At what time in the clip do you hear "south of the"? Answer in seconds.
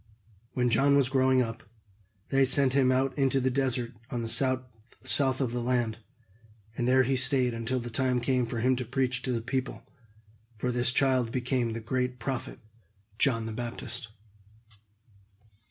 5.03-5.61